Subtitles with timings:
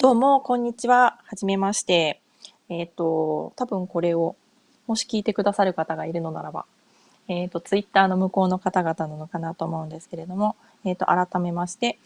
[0.00, 1.18] どうも、こんにちは。
[1.26, 2.22] はじめまして。
[2.70, 4.34] えっ、と、多分これを、
[4.86, 6.64] もし聞いてくださる方がいるのならば、
[7.28, 11.98] えっ、と、ツイッターの向こうの方々なのかなと思うんですけれども、えっ、と、改めまして、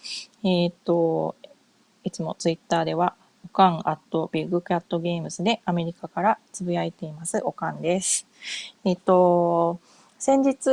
[0.43, 1.37] えっ、と、
[2.03, 8.27] いつもツイッターでは、おかんアットビッグキャットゲームズでアメリカからつぶやいています、おかんです。
[8.85, 9.79] えっ、と、
[10.19, 10.69] 先日、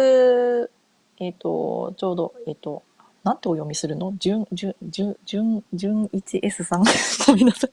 [1.19, 2.81] えっ、と、ちょうど、えっ、と、
[3.23, 4.13] なんてお読みするの？
[4.17, 6.83] 純、純、純、純、純 1S さん？
[7.27, 7.71] ごめんなさい。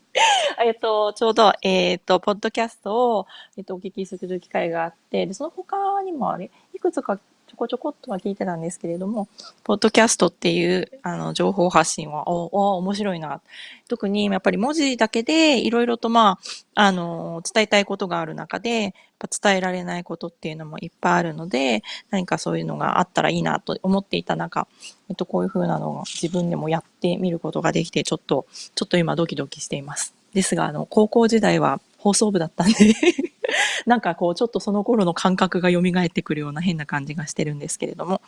[0.67, 3.27] えっと、ちょうど、えっと、ポッドキャストを、
[3.57, 9.27] えっと、お聞きする機会があって、で、その他にもあれ、いくつかちょこちょこっとは聞いてたんですけれども、
[9.65, 13.41] ポッドキャストっていう、あの、情報発信は、お、お、面白いな。
[13.89, 16.39] 特に、やっぱり文字だけで、いろいろと、ま
[16.75, 18.95] あ、あの、伝えたいことがある中で、
[19.43, 24.69] 伝えられないことっていうのもいっぱいあるので、何かそういうのがあったらいいなと思っていた中、
[25.09, 30.18] えっと、こういう風なのを自分でもやってみることができて、ちょっと、ちょっと今ドキドキしています。
[30.39, 32.95] ですが、あの、高校時代は放送部だったんで
[33.87, 38.23] なんかこう、ちょっとその頃の感覚が蘇ってくるような変な感じがしてるんですけれども。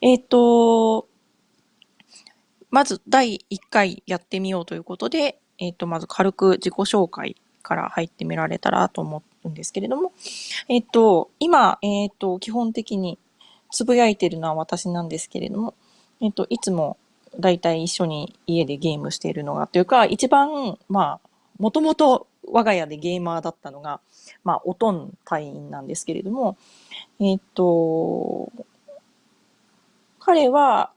[0.00, 1.06] えっ、と、
[2.70, 10.12] まず第1回やってみようということで、えっ、と、まず軽く自己紹介から入ってみられたらと思うんですけれども、
[10.68, 13.20] えっ、と、今、えっ、と、基本的に
[13.70, 15.74] つぶやいてるのは私なんですけれども、
[16.20, 16.96] えっと、いつも
[17.38, 21.28] だいたい一緒に家でゲームしているのが、というか、一番、まあ、
[21.58, 24.00] もともと我が家でゲーマーだったのが、
[24.44, 26.56] まあ、おとん隊員なんですけれども、
[27.20, 28.50] えっと、
[30.18, 30.92] 彼は、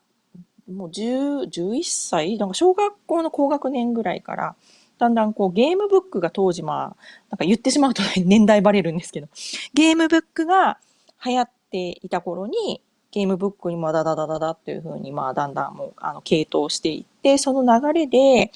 [0.72, 4.56] もう10、11歳なんか小学校の高学年ぐらいから、
[4.98, 6.95] だんだんこうゲームブックが当時まあ、
[7.30, 9.28] なんか言ってしまうと 年代バレるんですけど、
[9.73, 10.80] ゲームブックが
[11.26, 12.81] 流行っていた頃に、
[13.14, 18.52] ゲームブックにもダダダダダっていう風に、まあ、だんだんもう、あの、系統していって、その流れで、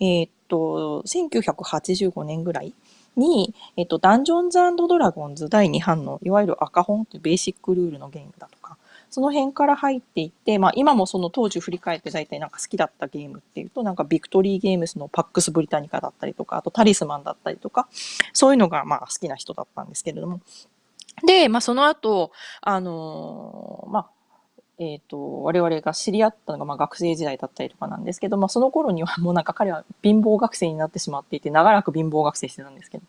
[0.00, 2.74] えーっと、1985年ぐらい
[3.16, 8.76] に、えっと、ダンジョンズドラゴンズ第2版の、いわゆる赤本っていうベーシックルールのゲームだとか、
[9.08, 17.88] その辺から入っていって、まあ、今もその当時振り返って大体なんか好きだったゲームっていうと、なんかビクトリーゲームスのパックスブリタニカだったりとか、あとタリスマンだったりとか、
[18.32, 20.40] そういうのがまあ好きな人だったんですけれども、
[21.26, 24.06] で、まあ、その後、あのーまあ、
[24.78, 33.04] えっ、と、我々が知り合ったのが、まあ、学生時代だったりとかなんですけど、まあ、その頃には もうなんか彼は貧乏学生になってしまっていて、長らく貧乏学生してたんですけど。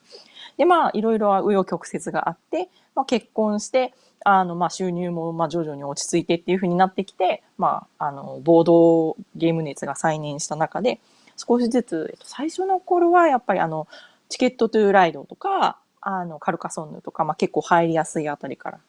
[0.58, 3.94] で、まあ、いろいろ紆余曲折があって、まあ、結婚して、
[4.25, 11.00] あの、まあ、収入も、まあ、徐々に落ち着いてっていう風になってきて、まあ、あの、ボードゲーム熱が再燃した中で、
[11.38, 13.88] 少しずつ、えっと、最初の頃はやっぱりあの、
[14.30, 18.80] チケットトゥーライドとか、あの、カルカソンヌとか、まあ、結構入りやすいあたりから、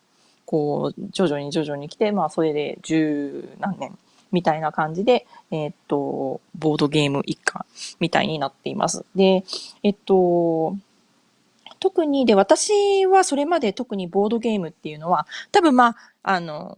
[0.47, 3.97] こう、徐々に徐々に来て、まあ、それで十何年
[4.33, 7.65] みたいな感じで、えっと、ボードゲーム一家
[8.01, 9.05] みたいになっています。
[9.15, 9.45] で、
[9.83, 10.77] えっと、
[11.81, 16.77] 特に、で、私はそれまで特にボードゲームっていうのは、多分まあ、あの、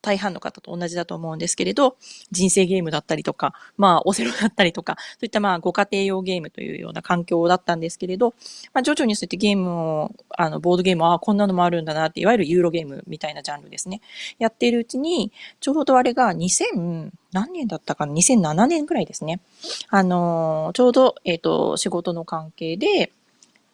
[0.00, 1.96] 大半の方と同じだと思うんですけれど、
[2.30, 8.34] 人生ゲームだったりとか、まあ、オセロだったりとか、そういったまあ、ご家庭用ゲームというような環境だったんですけれど、
[8.72, 14.00] まあ、徐々にそうやってゲームを、あの、ボードゲームは、あこんなのもあるんだなって、いわゆるユーロゲームみたいなジャンルですね。
[14.38, 19.40] やっているうちに、ちょうどあれが2000、何年だったかな ?2007 年くらいですね。
[19.88, 23.12] あのちょうど、えっ、と、仕事の関係で、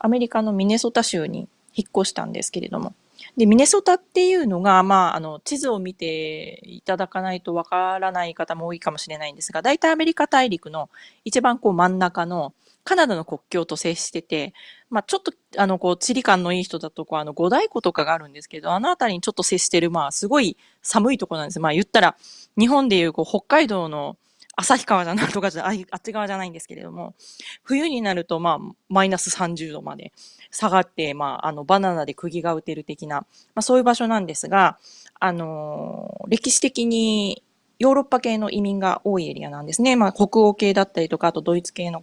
[0.01, 2.95] アメリカのミネソタ州に引っ越したんですけれども、
[3.37, 10.91] で、ミネソタっていうのが、まあ、あの、地図を見ていただかないとわからない方も多いかもしれないんですが、大体アメリカ大陸の
[11.25, 14.55] 一番こう真ん中のカナダの国境と接してて、
[14.89, 21.61] まあ、ちょっと、あの、こう、地理感のいい人だと、こう、あの、五大湖とかがあるんですけど、あの辺りにちょっと接してる、まあ、すごい寒いとこなんです。
[21.61, 22.17] まあ、言ったら、
[22.59, 24.17] 日本でいう、こう、北海道の
[24.61, 27.15] 旭川じゃなんとかじゃ、ああっち側じゃないんですけれども、
[27.63, 30.13] 冬になると、まあ、マイナス30度まで
[30.51, 33.25] 下がって、まあ、あの、バナナで釘が打てる的な、ま
[33.57, 34.79] あ、そういう場所なんですが、
[35.21, 37.43] あの歴史的に
[37.79, 39.97] ヨーロッパ系の移民が多いエリアなんですね。
[39.97, 42.03] まあ、北欧系だったりとか、あとドイツ系の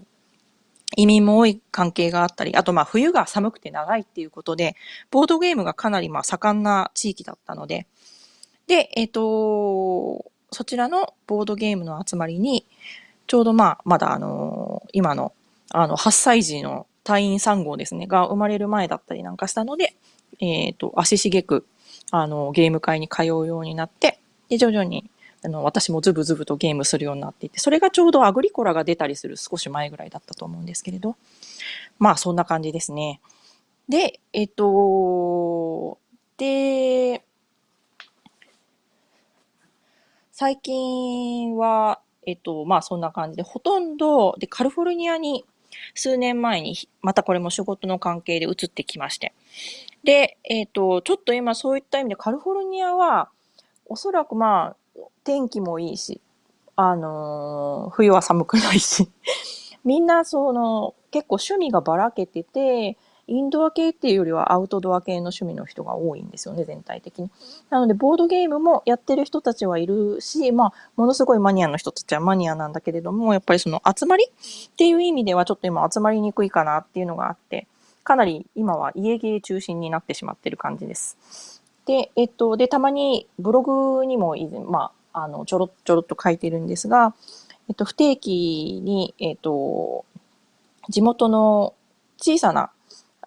[0.96, 4.76] 移民も多い関係があったり、あとまあ冬が寒くて長いっていうことで、
[5.12, 7.88] ボードゲームがかなりまあ盛んな地域だったので、
[8.68, 12.66] で、えっ、と、そちらのボードゲームの集まりに、
[13.28, 15.34] ちょうどまあ、まだあのー今の、
[15.72, 19.96] あの、8歳児の隊員3号ですね、が生まれる前だったりなんかしたので、
[20.40, 21.66] えっ、と、足しげく、
[22.12, 24.20] あの、ゲーム会に通うようになって、
[24.50, 25.10] で、徐々に、
[25.44, 31.16] あの、私もズブズブとゲームするようになっていて、それがちょうどアグリコラが出たりする少し前ぐらいだったと思うんですけれど、
[32.00, 33.22] まあ、そんな感じですね。
[33.88, 36.00] で、えっ、と、
[36.38, 37.24] で、
[40.32, 45.46] 最近は、えっと、まあそんな感じで、ほとんど、で、カリフォルニアに
[45.94, 49.34] 数年前に、またこれも仕事の関係で移ってきまして。
[50.04, 53.30] で、えっと、ちょっと今そういった意味でカリフォルニアは、
[53.88, 56.22] おそらくまあ、天気もいいし、
[56.76, 59.10] あのー冬は寒くないし、
[59.84, 67.32] みんなその、結構趣味がばらけてて、インドア系っていうよりはアウトドア系の趣味の人が多いんですよね、全体的に。
[67.70, 77.68] なので、ボードゲームもやってる人たちはいるし、まあ、ものすごいマニアの人たちはマニアなんだけれども、やっぱりその集まりっていう意味ではちょっと今集まりにくいかなっていうのがあって、
[78.04, 81.62] かなり今は家芸中心になってしまってる感じです。
[81.88, 87.16] で、えっと、で、たまにブログにも以前、まあ、あの、ちょろちょろっと書いてるんですが、
[87.70, 90.06] えっと、不定期に、えっと、
[90.90, 91.74] 地元の
[92.18, 92.72] 小さな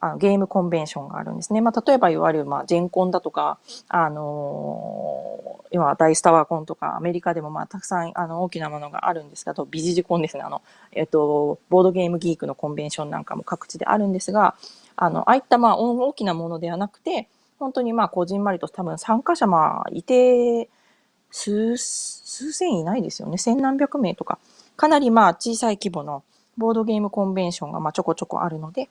[0.00, 1.60] あのゲームコンベンションがあるんですね。
[1.60, 3.58] まあ、例えばいわゆる、まあ、ジェンコンだとか、
[3.88, 10.42] あのー今、大スタワーコンとか、アメリカでもまあ、たくさん、あの、大きなものがあるんですけど、ビジジコンですね。
[10.42, 10.62] あの、
[10.92, 14.54] えっと、ボードゲームギークのコンベンションなんかも各地であるんですが、
[14.96, 17.28] あの、ああいったまあ、大大きなものではなくて、
[17.58, 20.68] 本当にまあ、こじんまりと多分参加者まあ、いて、
[21.30, 23.36] 数、数千いないですよね。
[23.36, 24.38] 千何百名とか。
[24.76, 26.22] かなりまあ、小さい規模の
[26.56, 28.88] ボードゲームコンベンションがまあ、ちょこちょこあるので、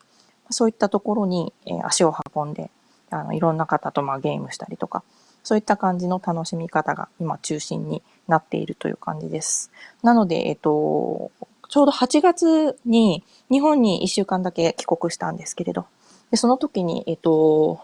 [0.49, 2.69] そういったところに、えー足を運んで、
[3.09, 5.03] あの、いろんな方とまあゲームしたりとか、
[5.43, 9.71] そういった感じの楽しみ方が今中心になっているという感じです。
[10.03, 11.31] なので、えっと、
[11.69, 15.85] ちょうど8月に日本に1週間だけ帰国したんですけれど、
[16.31, 17.79] でその時に、えっと、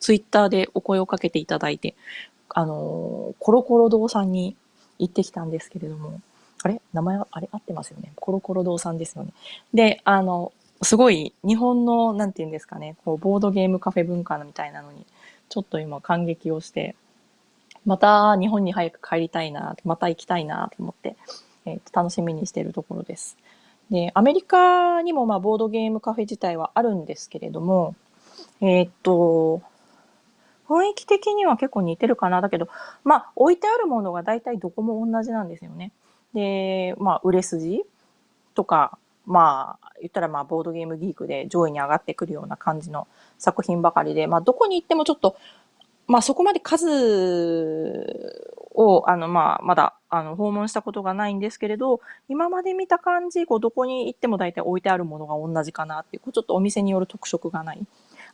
[0.00, 1.94] ツイッターでお声をかけていただいて、
[2.50, 4.56] あの、コロコロ堂さんに
[4.98, 6.20] 行ってきたんですけれども、
[6.62, 6.80] あれ？
[6.92, 7.48] 名前は、あれ？
[7.52, 8.12] 合ってますよね。
[8.16, 9.32] コロコロ堂さんですよね。
[9.72, 15.06] で、あの、すごい日本の、なんていうんですかね、こう、ボードゲームカフェ文化みたいなのに、
[15.48, 16.96] ちょっと今感激をして、
[17.84, 21.16] また日本に早く帰りたいな、また行きたいなと思って、
[21.64, 23.36] えー楽しみにしているところです。
[23.90, 27.94] で、アメリカにもまあボードゲームカフェ自体はあるんですけれども、
[28.60, 29.62] えーっと、
[30.68, 32.40] 雰囲気的には結構似てるかな。
[32.40, 32.68] だけど、
[33.04, 35.92] まあ置いてあるものが大体どこも同じなんですよね。
[36.34, 37.82] で、まあ売れ筋
[38.54, 43.08] とか、まあ言ったらまあボードゲームギークで上位に上がってくるような感じの
[43.38, 45.36] 作品ばかりで、まあどこに行ってもちょっと、
[46.06, 46.86] まあそこまで数
[48.72, 57.84] を、あのまあまだあの訪問したことがないんですけれど、今まで見た感じ、こうどこに行っても大体置いてあるものが同じかなっていう、こうちょっとお店による特色がない。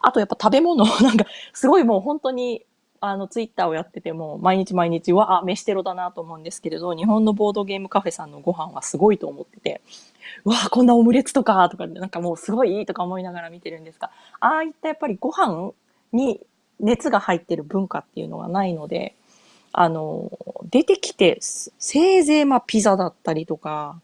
[0.01, 1.25] あとやっぱ食べ物、 なんか
[1.55, 2.67] すごいもう本当に
[3.05, 9.81] あのツイッターをやってても毎日毎日、わあ、飯テロだなと思うんですけれど、日本のボードゲームカフェさんのご飯はすごいと思ってて、
[10.45, 15.73] わあ、こんなオムレツとか、とか、なんかもうすごいとか思いながら見てるんですが、ああいったやっぱりご飯
[16.13, 16.41] に
[16.79, 19.17] 熱が入ってる文化っていうのがないので、
[19.73, 20.31] あの、
[20.71, 24.01] 出てきて、せせいぜいまあピザだったりとか、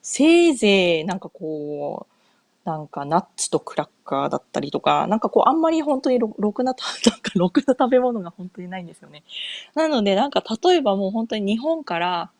[0.00, 2.17] せいぜいなんかこう、
[2.68, 6.74] なんかナッツとクラッカーだったりとか、なんかこうあんまり本当にろくな、
[7.06, 9.24] なんかろくな食べ物が本当にないんですよね。
[9.74, 12.30] なのでなんか例えばもう本当に日本から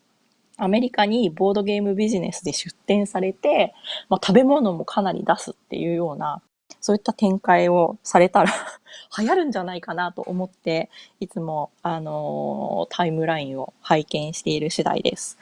[0.58, 3.72] アメリカにボードゲームビジネスで出店されて、
[4.10, 6.42] まあ、食べ物もかなり出すっていうような、
[6.80, 8.52] そういった展開をされたら
[9.18, 10.90] 流行るんじゃないかなと思って、
[11.20, 15.38] いつも、あのータイムラインを拝見している次第です。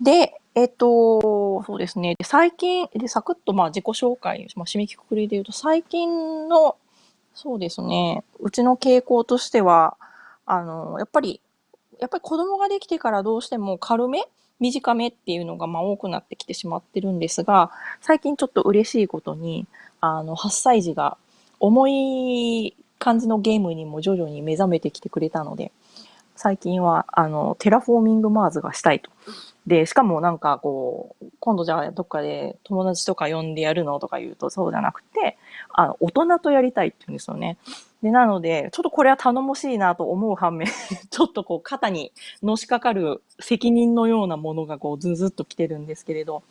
[0.00, 2.14] で、えっと、そうですね。
[2.16, 6.76] で最近、で、サクッとまあ自己紹介、まあ、締めくくりで言うと、最近の、
[7.34, 9.96] そうですね、うちの傾向としては、
[10.46, 11.40] あの、やっぱり、
[11.98, 14.28] やっぱり子供ができてからどうしても軽め
[14.60, 17.70] 短めっていうのがまあ多くなってきてしまってるんですが、
[18.00, 19.66] 最近ちょっと嬉しいことに、
[20.00, 21.16] あの、8歳児が
[21.58, 25.72] 重い感じのゲームにも徐々に目覚めてきてくれたので、
[26.36, 29.10] 最近は、あの、テラフォーミングマーズがしたいと。
[29.66, 35.38] で、しかもなんかこう、今度じゃあどっかで友達とか呼んでやるのとか言うとそうじゃなくて、
[35.70, 37.56] あの、大人とやりたいって言うんですよね。
[38.02, 40.68] で、なので、ちょっとこれは頼もしいなと思う反面、
[41.10, 46.42] ちょっとこう肩にのしかかる責任のようなものがこうズズッと来てるんですけれど、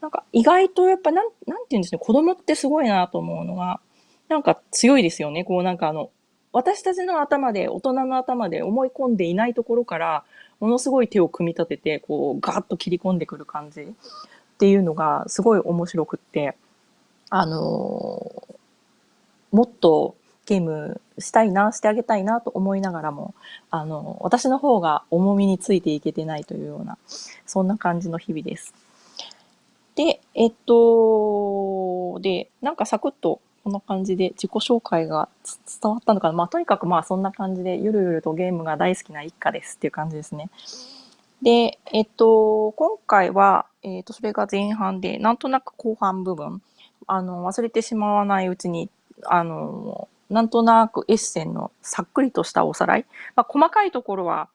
[0.00, 3.80] なんか意外とやっぱなん、なんて言うんですね、子供ってすごいなと思うのが、
[4.28, 5.44] なんか強いですよね。
[5.44, 6.10] こうなんかあの、
[6.52, 10.24] 私たちの頭で、大人の頭で思い込んでいないところから、
[10.60, 13.86] ものすごい手を組み立てて、こう、ガーッと切り込んでくる感じっ
[14.58, 16.56] ていうのが、すごい面白くって、
[17.30, 18.58] あのー
[19.50, 20.14] もっと
[20.46, 23.34] ゲームしたいな、してあげたいなと思いながらも、
[23.70, 26.96] あの、私の方が重みについていけてないというような、
[27.46, 28.72] そんな感じの日々です。
[29.94, 35.28] で、えっと、で、なんかサクッとこんな感じで自己紹介が
[35.82, 36.34] 伝わったのかな。
[36.34, 40.50] まあ、とにかくまあそんな感じでゆるゆるとゲームが大好きな一家ですっていう感じですね。
[41.42, 46.62] で、えっと、今回は、えっと、それが前半で、なんとなく後半部分、
[47.06, 48.90] あの、忘れてしまわないうちに、
[49.24, 53.06] あの、なんとなくエッセンのさっくりとしたおさらい。
[53.36, 54.48] まあ、細かいところは、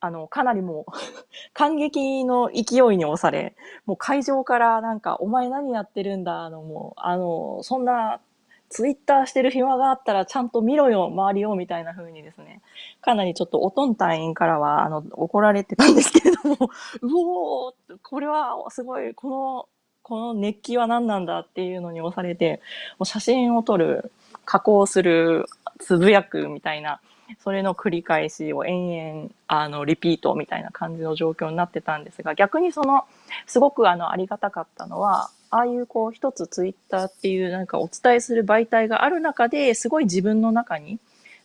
[0.00, 0.92] あの、かなりもう
[1.54, 3.54] 感激の勢いに押され、
[3.86, 8.20] もう会場からなんか、お前何やってるんだ、あの、もう、あの、そんな、
[8.68, 12.60] ツイッターしてる暇があったらちゃんと見ろよ、周りを、みたいな風にですね、
[13.00, 16.56] かなりちょっとおとん隊員からは、あの、怒られてたんですけれども、
[17.02, 19.68] うおーこれはすごい、この、
[20.02, 22.60] この熱気は何なんだっていうのに押されて、
[22.98, 24.12] もう写真を撮る、
[24.44, 25.46] 加工する、
[25.78, 27.00] つぶやくみたいな、
[27.40, 33.04] それの繰り返しを延々、あの、リピートみたいな感じの状況になってたんですが、逆にその、
[33.46, 40.98] すごくあの、ありがたかったのは、ああいうこう、一つツイッターっていうなんかお伝えする媒体がある中で、すごい自分の中に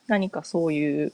[0.08, 1.14] 何かそういう、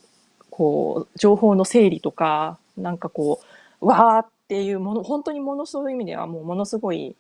[0.50, 3.42] こう、情報の整理とか、なんかこ
[3.82, 7.16] う、わーっていうもの、本当にものすごい意味ではもうものすごい、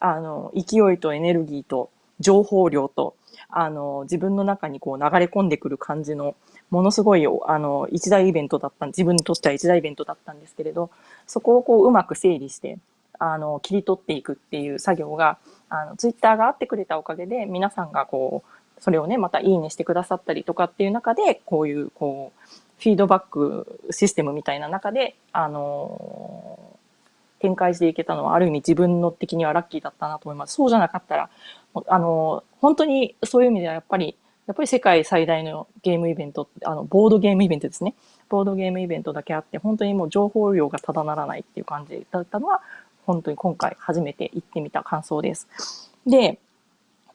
[0.00, 3.14] あの、勢いとエネルギーと情報量と、
[3.48, 6.34] あの、自分の中にこう流れ込んでくる感じの、
[6.70, 10.90] ものすごい、あの、一大イベントだった、自分にとっては一大イベントだったんですけれど、
[11.26, 12.78] そこをこううまく整理して、
[13.18, 26.58] あの、切り取っていくっていう作業が、あの、ツイッターがあってくれたおかげで、皆さんがこう、それをね、またいいねしてくださったりとかっていう中で、こういう、こう、フィードバックシステムみたいな中で、あの
[27.40, 30.54] 展開していけたのは、ある意味自分の的にはラッキーだったなと思います。
[30.54, 31.30] そうじゃなかったら、
[31.88, 34.16] あの本当にそういう意味ではやっぱり、
[34.46, 37.94] やっぱり世界最大のゲームイベント、あの、ボードゲームイベントですね。
[38.28, 42.60] ボードゲームイベントだけあって、本当にもう情報量がただならないっていう感じだったのは、
[43.06, 45.48] 本当に今回初めて行ってみた感想です。
[46.06, 46.38] で、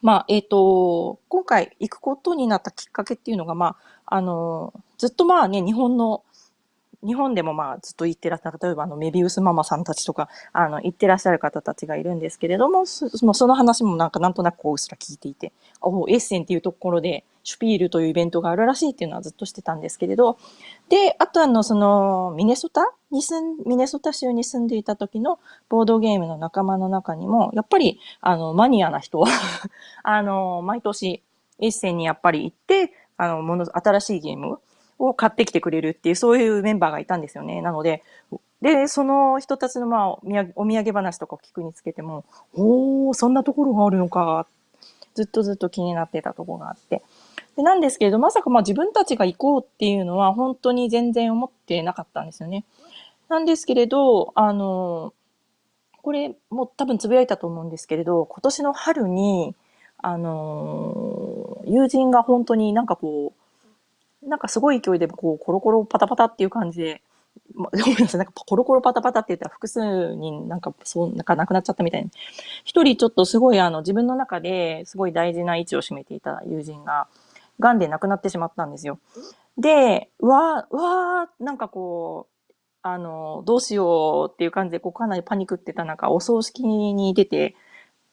[0.02, 6.24] まあ、えっ、ー、と、今回行くことになったきっかけっていうのが、まあ、あの、ずっとまあね、日本の
[7.04, 13.08] 日本でもまあずっと行ってらっしゃる、例えばあのメビウスママさんたちとか、あの、行ってらっしゃる方たちがいるんですけれども、そ
[13.48, 20.38] の話もなんかなんとなくこううっすら聞いていて、おエッセンっていうところで、シュピールというイベントがあるらしいっていうのはずっとしてたんですけれど、
[20.90, 22.82] で、あとあの、その、ミネソタ？
[23.12, 29.28] に住ん、ミネソタ州に住んでいた時のボードゲームの仲間の中にも、やっぱり、あの、マニアな人は
[30.04, 31.24] あの、毎年、
[31.60, 34.60] エッセンにやっぱり行って、あの、もの、新しいゲーム
[35.00, 37.62] を買ってきてくれるっていう、そういうメンバーがいたんですよね。
[37.62, 38.04] なので、
[38.62, 40.10] で、その人たちのまあ
[40.56, 44.46] お土産話とかを聞くにつけても、おー、そんなところがあるのか、
[45.16, 47.04] ずっとずっと気になってたところがあって。
[47.60, 52.64] でなんですけれど、まさかまあ自分たちが行こうっていうのは本当に全然思ってなかったんですよね。
[53.28, 55.14] なんですけれど、あの、
[56.02, 59.56] これも多分つぶやいたと思うんですけれど、今年の春に、
[59.98, 63.34] あの、友人が本当になんかこ
[64.24, 67.02] う、なんかすごい勢いでこうコロコロパタパタっていう感じで、
[67.56, 72.10] ごめんなさい、なんかコロコロパタパタって言ったら複数人なんかそう、なんかなくなっちゃったみたいな。
[72.64, 77.08] 一人ちょっとすごいあの自分の中ですごい大事な位置を占めていた友人が、
[77.60, 79.00] 癌で亡くなってしまったんですよ。
[79.58, 87.56] で、わー、わー、なんかこう、あの、どうしようっていう感じで、こうかなりパニクってた中、お葬式に出て、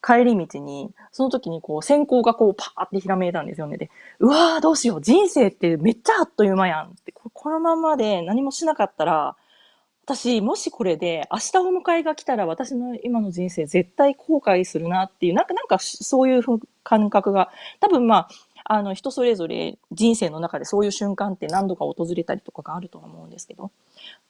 [0.02, 3.76] 帰り道に、その時にこう、閃光がこう、パーってひらめいたんですよね。
[3.76, 9.36] で、うわーどうしよう、人生ってめっちゃあっという間やんって、このままで何もしなかったら、
[10.04, 16.42] 私、もしこれで明日お迎えが来たら私の今の人生絶対後悔するなっていう、なんか、なんかそういう
[16.84, 17.50] 感覚が、
[17.80, 18.28] 多分まあ、
[18.68, 23.70] あの人それぞれ人生の中でそういう瞬間って何度か訪れたりとかがあるとは思うんですけど、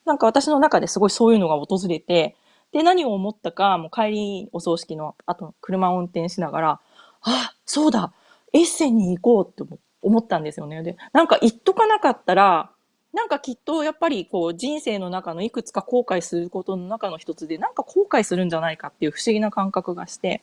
[0.05, 2.37] なんか私の中ですごいそういうのが訪れて、
[2.73, 6.81] で、何を思ったか、もう帰りお葬式の後、車を運転しながら、
[7.23, 8.13] あ、そうだ、
[8.53, 10.83] エッセンに行こうって思ったんですよね。
[10.83, 12.71] で、なんか行っとかなかったら、
[13.15, 20.43] なんかきっとやっぱりこう人生の中のいくつか後悔することの中の一つで、なんか後悔するんじゃないかっていう不思議な感覚がして、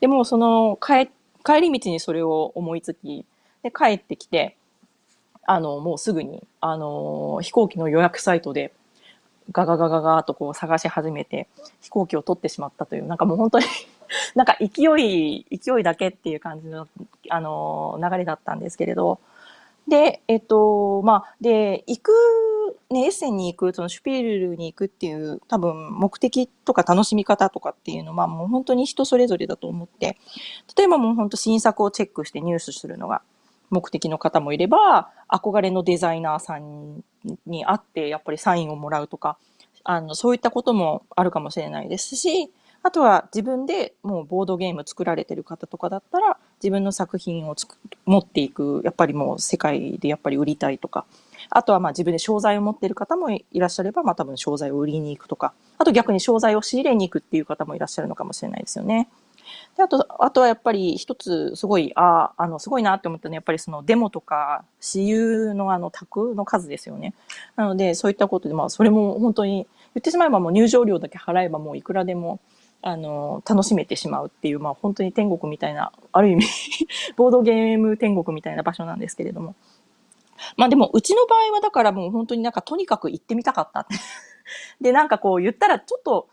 [0.00, 1.10] でもその帰
[1.44, 3.24] 帰り道にそれを思いつき、
[3.62, 4.56] で帰ってきて、
[5.44, 8.72] あの、もうすぐに、あの、飛行機の予約サイトで
[9.50, 11.48] ガガガガガーとこう探し始めて
[11.80, 13.66] 飛行機を取ってしまったという、なんかもう本当に
[14.34, 16.86] なんか勢い、勢いだけっていう感じの、
[17.28, 19.18] あの、流れだったんですけれど、
[19.88, 22.12] で、えっと、まあ、で、行く、
[22.90, 30.16] ね、エッセンに行く、そのシュピールに行くっていう、多分目的とか楽しみ方とかっていうのはもう本当に人それぞれだと思って、
[30.76, 33.22] 例えばもう本当新作をチェックしてニュースするのが
[33.70, 37.02] 目的の方もいれば、憧れのデザイナーさん
[37.46, 39.38] に会って、やっぱりサインをもらうとか、
[39.84, 42.50] あの、そういったこともあるかもしれないですし、
[42.84, 51.06] あとは自分でもうボードゲーム作られてる方とかだったら、自分の作品をつく持っていく、やっぱりもう世界でやっぱり売りたいとか、
[51.54, 59.08] あとはまあ自分で商材を持っている方もいらっしゃれば、まあ多分商材を売りに行くとか、あと逆に商材を仕入れに行くっていう方もいらっしゃるのかもしれないですよね。
[59.76, 67.14] であと、あとはやっぱり一つすごい、ああ、の、すごいなって思ったのは、やっぱりそのデモとか、私有のあの、宅の数ですよね。
[67.56, 72.40] なので、そういったことで、まあ、それも本当に、言ってしまえばもう入場料だけ払えばもういくらでも、
[72.82, 76.46] あの、楽しめてしまうっていう、まあ本当に天国みたいな、ある意味
[77.16, 79.54] ボードゲーム天国みたいな場所なんですけれども。
[80.56, 83.86] まあでも、うちの場合はだからもう本当になんかとにかく行ってみたかった。
[84.80, 86.28] で、なんかこう言ったらちょっと、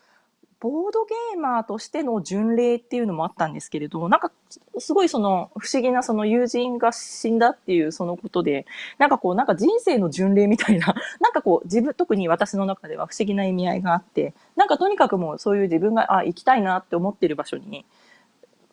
[0.60, 4.30] ボードゲーマーとしての巡礼っていうのもあったんですけれど、なんか、
[4.78, 8.66] すごいその、不思議なその友人が死んだっていうそのことで、
[8.98, 17.86] なんかこう、なんか人生の巡礼みたいな、なんかこう、自分、特に私の中では不思議な意味合いがあって、なんかとにかくもうそういう自分が、あ、行きたいなって思ってる場所に、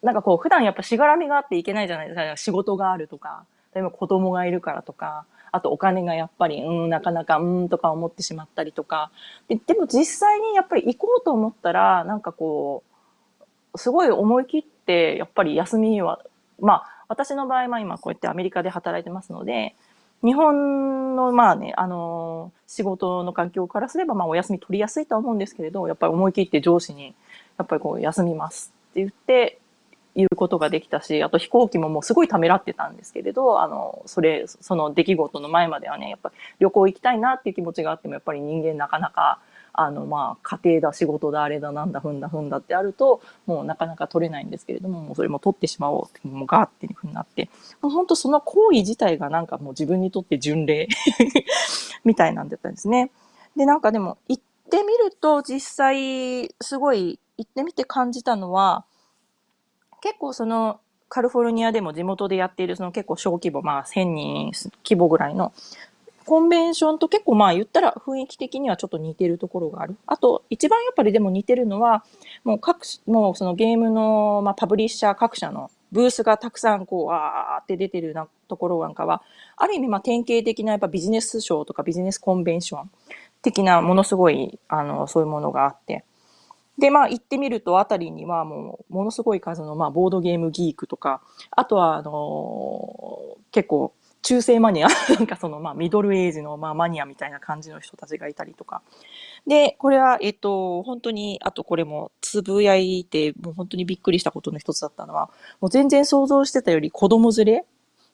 [0.03, 2.37] なんかこう、普段やっぱしがらみがあっていけないじゃないですか。
[2.37, 3.45] 仕事があるとか、
[3.77, 9.11] 例えば子供がいるからとか、あとお金がやっぱり、うん、なかなか、うん、とか思ってしまったりとか。
[9.49, 12.83] ででも実際にやっぱり行こうと思ったら、なんかこ
[13.75, 16.21] う、すごい思い切って、やっぱり休みは、
[16.59, 19.75] まあ、私の場合は今こうやってアメリカで働いてますので、
[20.25, 27.15] 日本の、まあね、あの仕事の環境からすれば、まあ、お休み取りやすいとは思うんですけれど、やっぱり思い切って上司に、
[27.59, 29.59] やっぱりこう、休みますって言って、
[30.17, 39.39] 言うことができたし、あと飛行機ももうすごいためらってたんですけれど、あの、それ、その出来事の前まではね、やっぱり旅行行きたいなっていう気持ちがあっても、やっぱり人間なかなか、
[39.75, 47.51] あの、まあ、家庭だ、仕事だ、あれだ、なんだ、ふんだ、ふんだってあると、もうなかなか取れないんですけれども、もうそれも取ってしまおうって、もうガーっていうふうになって、
[47.83, 50.89] もう本当その行為自体がなんかもう自分にとって巡礼
[52.05, 53.11] みたいなんだったんですね。
[53.55, 58.87] で、なんかでも行ってみると実際すごい行ってみて感じたのは、
[60.01, 64.53] 結構そのカリフォルニアでも地元でやっているその結構小規模、まあ1000人
[64.85, 65.53] 規模ぐらいの
[66.25, 69.97] コンベンションと結構まあ言ったら雰囲気的にはちょっと似てるところがある。
[70.07, 72.05] あと一番やっぱりでも似てるのは
[72.43, 79.23] もう各、もうそのゲームのまあパブリッシャー各社のブースがたくさんこうわーって出てるなところなんかは
[79.57, 82.91] ある意味まあ典型的なやっぱビジネスショーとかビジネスコンベンション
[83.43, 86.05] 的なものすごいあのそういうものがあって。
[86.79, 98.83] で、まあ行ってみると、あたりにはもう、ものすごい数の、まあ、ボードゲームギークとか、あとは、あのー、結構、中世マニア、 なんかその、まあ、ミドルエイジの、まあ、マニアみたいな感じの人たちがいたりとか。
[99.47, 107.67] で、これは、えっと、本当に、あとこれも、つぶやいて、もう本当にびっくりしたことの一つだったのは、もう全然想像してたより子供連れ、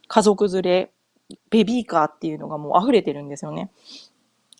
[0.06, 0.90] 家族連れ、
[1.48, 3.70] ベビーカーっていうのがもう溢れてるんですよね。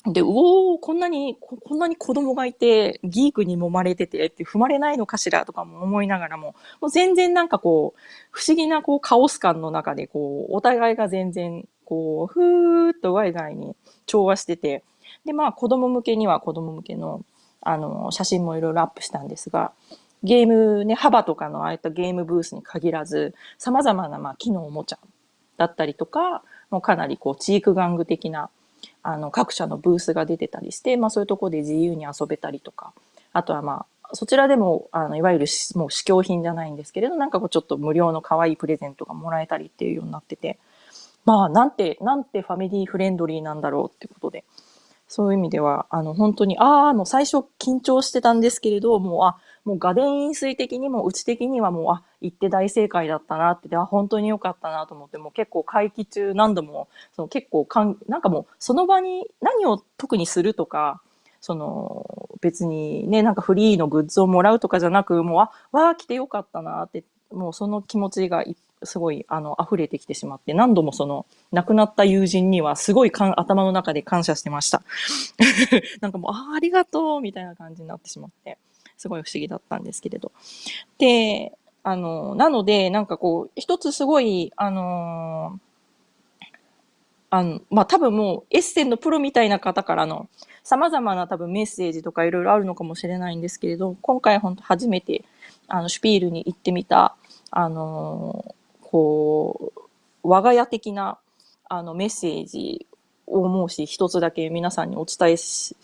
[0.06, 8.00] で、うおー、こんなに、こんなに子供がいて、ギークに揉まれてて、って踏まれないのかしらとかも思いながらも、もう全然なんかこう、
[8.32, 14.82] 不思議なこう、カオス感の中で、こう、お互いが全然、こう、ふーっとワイワイに調和してて、
[15.24, 17.24] で、まあ、子供向けには子供向けの、
[17.60, 19.72] あの、写真もいろいろアップしたんですが、
[20.24, 24.98] ゲームね、幅とかのああいったゲームブースに限らず、様々な、まあ、木のおもちゃ
[25.56, 28.50] だったりとか、もうかなりこう、チーク玩具的な、
[29.02, 32.92] あの、各社のブースが出てたりして、まあそういうところで自由に遊べたりとか、
[33.32, 40.58] あとはまあ、そちらでも、あの、いわゆるもう試供品じゃないんですけれど、なんかこうちょっと無料の可愛いプレゼントがもらえたりっていうようになってて、
[41.24, 44.44] まあ、なんて、なんてファミリーフレンドリーなんだろうってことで、
[45.08, 61.00] そういう意味では、あの、本当に、ああ、もう最初緊張してたんですけれど、もう、あ、もう画電飲水的にも、うち的にはもう、あ、行って大正解だったなって、あ、本当に良かったなと思って、もう結構会期中何度も、その結構かん、なんかもう、その場に何を特にするとか、
[61.40, 68.44] その、別にね、なんかフリーのグッズをもらうとかじゃなく、もう、あ、わあ、来てよかったなって、もうその気持ちが
[68.84, 74.82] すごい、あの、溢れてきてしまって、何度もその、亡くなった友人にはすごいかん頭の中で感謝してました。
[76.00, 78.58] なんかもう、ああ、ありがとうみたいな感じになってしまって。
[79.02, 80.30] すごい不思議だったんですけれど。
[80.98, 85.58] で、あの、なので、なんかこう、一つすごい、あの
[87.30, 90.28] あの、まあ、多分もうエッセンのプロみたいな方からの
[90.62, 95.24] 様々な多分メッセージとかいろいろあるのかもしれないんですけれど、今回本当初めて、
[95.66, 97.16] あの、シュピールに行ってみた、
[97.50, 99.80] あのこう、
[100.22, 101.18] 我が家的な、
[101.68, 102.86] あの、メッセージ
[103.26, 105.76] 思うし一つだけ皆さんにお伝えし、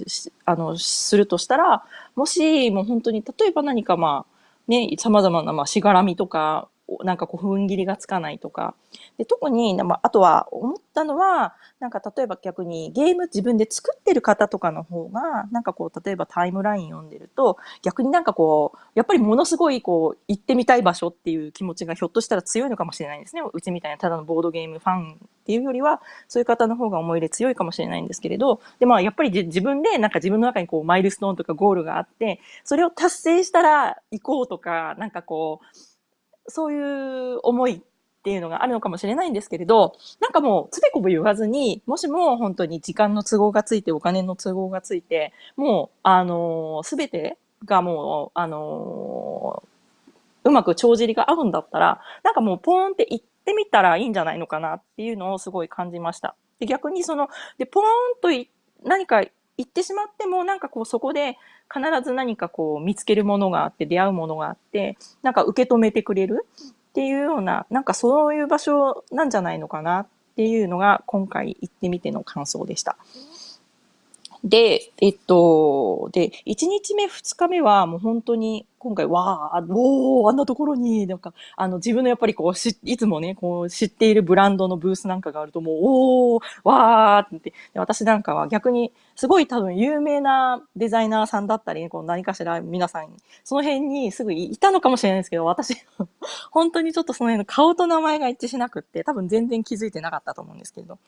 [0.45, 6.69] あの、するとしたら、もし、もう本当に、例えば何かまあ、ね、様々な、まあ、しがらみとか、
[7.05, 8.75] なんかこう、踏ん切りがつかないとか。
[9.19, 23.43] で、特に、まあ、あとは思ったのは、なんか例えば逆にゲーム自分で作ってる方とかの方が、なんかこう、例えばタイムライン読んでると、逆になんかこう、やっぱりものすごいこう、行ってみたい場所っていう気持ちがひょっとしたら強いのかもしれないですね。
[23.53, 35.88] うちみたいなただのボードゲームファンっていうよりは、そういう方の方が思い入れ強いかもしれないんですけれど、で、まあ、やっぱり自分で、なんか自分の中にこう、マイルストーンとかゴールがあって、それを達成したら行こうとか、なんかこう、
[36.49, 37.81] そういう思いっ
[38.23, 49.63] ていうのがあるのかもしれないんですけれど、なんかもう、つべこべ言わずに、もしも本当に時間の都合がついて、お金の都合がついて、もう、あのすべてがもう、あの
[50.45, 56.35] うまく帳尻が合うんだったら、なんかもうポーンって行ってみたらいいんじゃないのかなっていうのをすごい感じました。
[56.59, 57.87] で逆にその、で、ポーン
[58.21, 58.51] と
[58.85, 59.23] 何か
[59.59, 61.37] 行ってしまっても、なんかこうそこで
[61.73, 72.97] 必ず何かこう見つけるものがあって、出会うものがあって、なんか受け止めてくれるっていうような、なんかそういう場所なんじゃないのかなっていうのが今回行ってみての感想でした。
[74.45, 93.09] で、えっと、で、1日目、2日目はもう本当に今回、わあ、おおあんなところに、なんか、あの、自分のやっぱりこう、し、いつもね、こう、知っているブランドのブースなんかがあると、もう、おおわーって、私なんかは逆に、すごい多分有名なデザイナーさんだったり、こう何かしら皆さん、
[93.43, 95.75] その辺にすぐいたのかもしれないですけど、私、
[96.53, 101.01] 本当にちょっとその辺の顔と名前が一致しなくって、多分全然気づいてなかったと思うんですけど、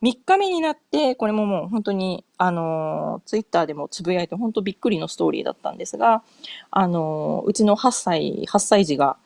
[0.00, 6.22] 3日目になって、これももう本当に、あの、ツイッターでもつぶやいて、本当びっくりのストーリーだったんですが、
[6.70, 7.15] あの、
[7.46, 9.16] うちの8歳、8歳児が、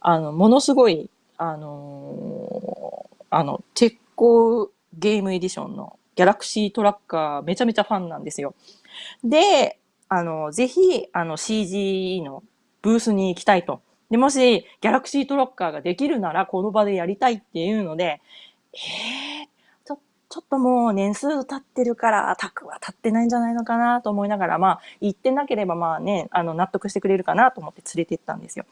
[0.00, 8.54] あの、ものすごい、あのあの、チェッコゲームエディションのギャラクシートラッカーめちゃめちゃファンなんですよ。
[9.24, 12.42] で、あの、ぜひ、あの CG の
[12.82, 13.80] ブースに行きたいと。
[14.10, 18.20] で、もし、ギャラクシートラッカーができるなら、この場でやりたいっていうので、
[18.72, 19.29] えー、
[20.30, 28.64] ちょっともう年数経ってるから、タクは経ってないんじゃないのかなと思いながら、まあ、行ってなければまあね、あの、納得してくれるかなと思って連れて行ったんですよ。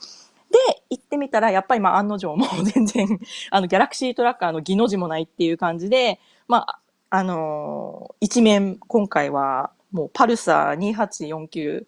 [0.52, 3.18] で、行ってみたら、やっぱりまあ案の定もう全然、
[3.50, 6.78] あの、ギャラクシートラッカーの技の字もないっていう感じで、まあ、
[7.10, 11.86] あのー、一面、今回はもうパルサー2849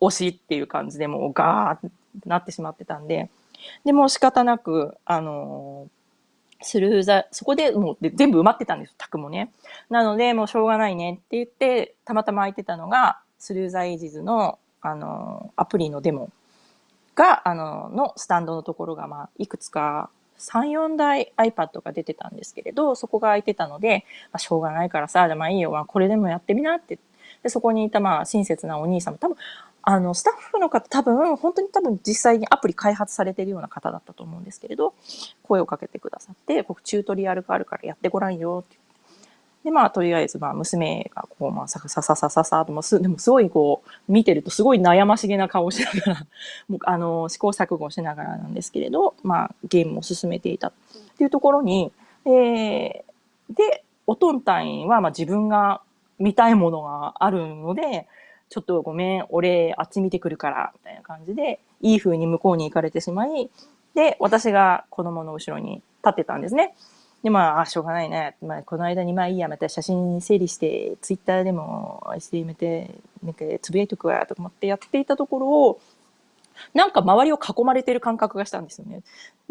[0.00, 1.90] 推しっていう感じでもうガーっ
[2.22, 3.28] てなってしまってたんで、
[3.84, 6.03] でも仕方なく、あのー
[6.64, 9.52] スルーザ、そこでもう全部埋まってたんです、宅もね。
[9.90, 16.30] なので、もうしょうがないねって言って、たまたま空いてたのが、スルーザエイジズの、あの、アプリのデモ
[17.14, 26.98] が、あの、のスタンドのところが、まあ、いくつか、3、4台 iPad が出てたんですけれど、そこが空いてたので、まあ、しょうがないからさ、じゃまあいいよ、まあ、これでもやってみなって。
[27.42, 29.36] で、そこにいた、まあ、親切なお兄さんも、多分、
[29.86, 34.94] あの、スタッフの方、多分、本当に多分実際にアプリ開発されているような方だったと思うんですけれど、
[35.42, 38.78] 声をかけてくださって、僕チュートリアルがあるからやってごらんよって。
[39.64, 46.26] で、まあ、とりあえず、まあ、娘が、こう、まあ、ささささささと、もす、でもすごい、こう、見てるとすごい悩ましげな顔をしながら、
[46.68, 50.72] もう、あの、試行錯誤しながらなんですけれど、まあ、ゲームを進めていたっ
[51.16, 51.92] ていうところに、
[52.26, 55.80] えー、で、おとんたんは、まあ、自分が
[56.18, 58.06] 見たいものがあるので、
[58.54, 63.50] ちょっとごめん、俺、あっち見てくるから、みたいな感じで、いい風に向こうに行かれてしまい、
[63.96, 66.72] で、私が子供の後ろに立ってたんですね。
[67.24, 68.36] で、まあ、あ、しょうがないね。
[68.40, 75.80] まあ、この間に、まあいいや、また写真整理して、ツイッターでも SDM で、なんか、つぶやいとくわ、と思ってやっていたところを、
[76.74, 79.00] なんか周りを囲まれてる感覚がしたんですよね。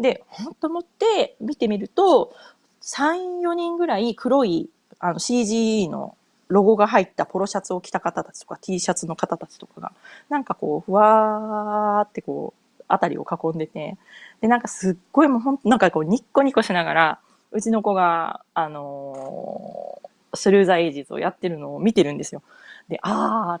[0.00, 2.32] で、ほんと思って見てみると、
[2.80, 6.16] 3、4人ぐらい黒いあの CG の
[6.48, 9.92] ロゴが入ったポロシャツを着た方たちとか T シャツの方たちとかが、
[10.28, 13.96] なんかこう、ふわーってこう、あたりを囲んでて、
[14.40, 17.18] で、なんかすっごいもうほんなんかこう、ニッコニコしながら、
[17.52, 22.42] うちの子が、あのー、スルーザエイジーズをやってるのを見てるんですよ。
[22.88, 23.60] で、あ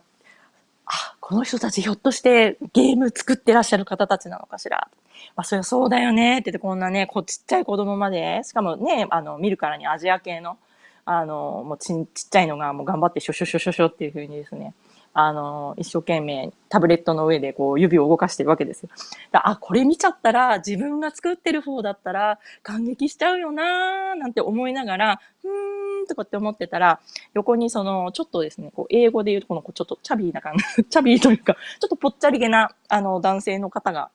[0.86, 4.88] あ、この人たちひょっとしてゲーム作ってらっしゃる方たちなのかしら。
[5.36, 10.58] まあ、そりゃそうだよねって言って、こんなね、こうちっちゃい子供まで、しかもね、あの、見るからにアジア系の、
[11.06, 14.74] あの、もうちちっちゃいのがもう頑張ってシュシュシュシュシュっていう風にですね、
[15.12, 18.88] あの、一生懸命タブレットの上でこう指を動かしてるわけですよ。
[19.32, 27.00] あ、これ見ちゃったら自分が作ってる方だったら感激しちゃうよなーなんて思いながら、うーんとかって思ってたら、
[27.34, 34.10] 横にその、ちょっとですね、こう英語で言うとこのちょっとチャビーな感じ、 チャビーというか、ちょっとぽっちゃりげな、あの、男性の方が、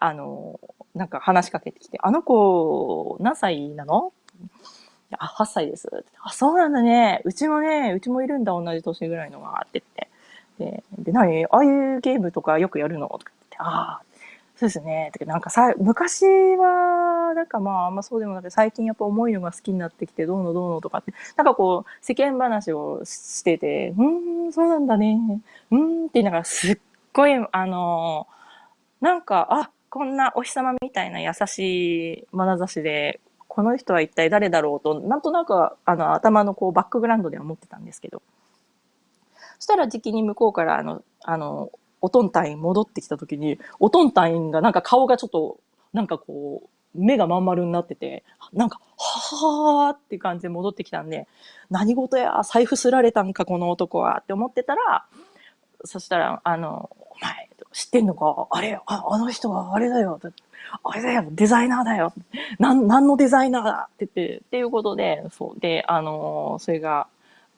[0.00, 0.58] あの、
[0.94, 4.12] なんか話しかけてきて、あの子、何歳なの？
[5.18, 5.88] あ、8歳です。
[6.22, 7.20] あ、そうなんだね。
[7.24, 9.82] うちもね、うちもいるんだ、同じ年ぐらいのが、って
[10.58, 10.84] 言って。
[10.98, 11.46] で、で、何？
[11.46, 13.08] ああいうゲームとかよくやるの？
[13.08, 14.02] とか言って、ああ、
[14.56, 15.10] そうですね。
[15.18, 25.18] てなんかさ、昔は、なんかまあ、あんまそうでもなくて、最近やっぱ重いのが好きになってきて、どうのどうのとかって、なんかこう、世間話をしてて、うーん、そうなんだね。
[25.70, 26.78] うーんって言いながら、すっ
[27.14, 28.26] ごい、あの
[29.00, 31.58] なんか、あ、こんなお日様みたいな優し
[32.20, 33.20] い眼差しで、
[33.50, 38.22] この人は一体誰だろうと、なんとなくあの頭のこうバックグラウンドでは思ってたんですけど、
[39.58, 45.58] そしたら時期に向こうからあの、あの、おとん隊員戻ってきた時に、おとん隊員がなんか顔がちょっと、
[45.92, 51.26] なんかこう、目がまん丸になってて、なんか、はーって感じで戻ってきたんで、
[51.70, 55.04] 何事や、財布すられたんか、この男はって思ってたら、
[55.84, 58.48] そしたら、あの、お前、知ってんのか？
[58.50, 60.18] あれ、ああの人はあれだよ。
[60.84, 62.12] あれだよ、デザイナーだよ。
[62.58, 65.60] なん、何のデザイナーだって言って、っていうことで、そう。
[65.60, 67.06] で、あの、それが、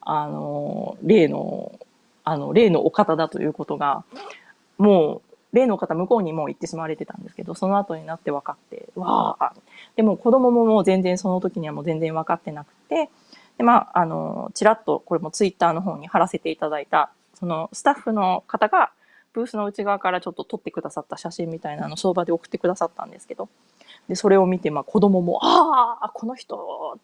[0.00, 1.78] あの、例の、
[2.24, 4.04] あの、例のお方だということが、
[4.78, 9.52] もう、例の方向こうにもう行ってしまわれてたんですけど、その後になって分かって、わあ、
[9.96, 13.10] でも子供ももう全然その時にはもう全然分かってなくて、
[13.58, 18.92] で、まあ、あの、ちらっとこれもツイッターの方に貼らせていただいた、そのスタッフの方が
[19.32, 23.48] ブースの内側からちょっと撮ってくださった写真みたいなの相場で送ってくださったんですけど、
[24.08, 26.98] で、それを見て、まあ子供も、ああ、この人、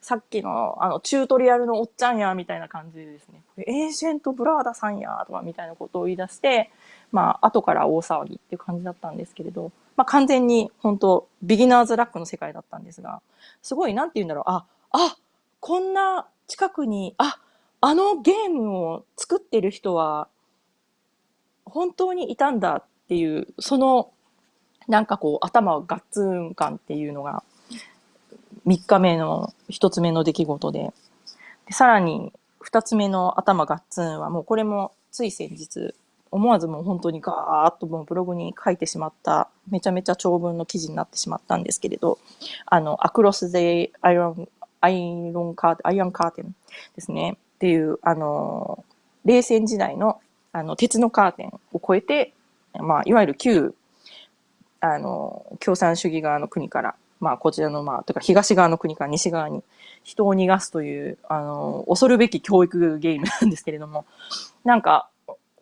[0.00, 3.42] さっきの、あの、チュートリアルのおっちゃんや、みたいな感じですね。
[3.58, 6.70] エージェントブラーダさんや、とか、みたいなことを言い出して、
[7.10, 13.20] まあ、後から大騒ぎっていう感じだったんですけれど、まあ、完全に、本当ビギナーズラックの世界だったんですが、
[13.62, 15.16] すごい、なんて言うんだろう、あ、あ、
[15.60, 17.40] こんな近くに、あ、
[17.80, 20.28] あのゲームを作ってる人は、
[21.68, 24.10] 本当にいたんだっていう、その、
[24.86, 27.42] なんかこう、頭ガッツン感っていうのが、
[28.66, 30.92] 3日目の1つ目の出来事で、
[31.66, 35.94] でさらに2つ目の頭ガッツンはもうこれもつい先日、
[36.30, 42.18] 思わずもう本当にガーッともうブログに書いてしまっためちゃめちゃ長文の記事になってしまったんですけれど、
[42.66, 44.48] あの、アクロス・デ・アイロン、
[44.80, 46.54] アイロンカーテン、アイアンカーテン
[46.94, 47.38] ですね。
[47.56, 48.84] っていう、あの、
[49.24, 50.20] 冷戦時代の、
[50.52, 52.32] あの、鉄のカーテンを超えて、
[52.74, 53.74] まあ、いわゆる旧、
[54.80, 59.62] あの、共産主義側の国から、まあ、こちらの、まあ、というか東側の国から西側に
[60.04, 64.04] 人を逃がすという、あの、恐るべき教育ゲームなんですけれども、
[64.64, 65.08] なんか、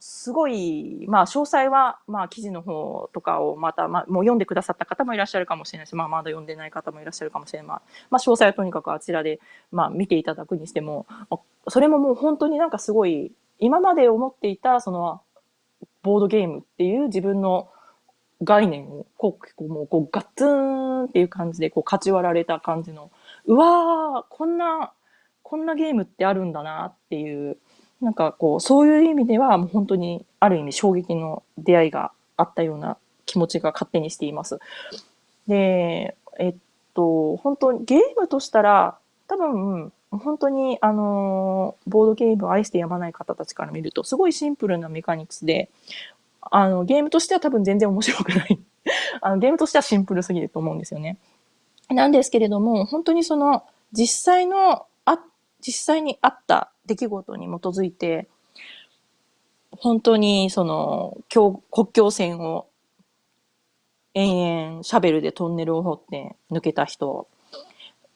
[0.09, 7.67] すごい、まあ、詳細は、まあ、記事の方とかをまた、まあ、もう読んでくださった方もいらっしゃるかもしれないし、まあ、まだ読んでない方もいらっしゃるかもしれない。
[7.67, 9.41] まあ、まあ、詳細はとにかくあちらで、
[9.73, 11.07] まあ、見ていただくにしても、
[11.69, 15.21] それももう本当になんかすごい、今まで思っていた、その、
[16.03, 17.69] ボードゲームっていう自分の
[18.43, 23.11] 概念を、こう、もう、こう、ガッツンっていう感じで、こう、勝ち割られた感じの、
[23.47, 24.93] うわー、こんな、
[25.43, 27.57] こんなゲームってあるんだなっていう、
[28.01, 34.59] なんかこう、そういう意味では、もう本当に、ある意味衝撃の出会いがあったような気持ちが勝手にしています。
[35.49, 36.55] で、えっ
[36.95, 45.71] と、本当にゲームとしたら、多分、本当に、あの、ボードゲームを愛してやまない方たちから見ると、すごいシンプルなメカニクスで、
[46.41, 48.59] あの、ゲームとしては多分全然面白くない
[49.21, 51.19] あの、ゲームとしてはシンプルすぎると思うんですよね。
[51.89, 55.19] なんですけれども、本当にその、実際の、あ、
[55.61, 58.29] 実際にあった出来事に基づいて、
[59.73, 62.67] 本当にその、国境線を
[64.15, 67.29] 延々シャベルでトンネルを掘って抜けた人、